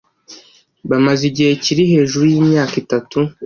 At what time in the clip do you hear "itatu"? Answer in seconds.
2.83-3.17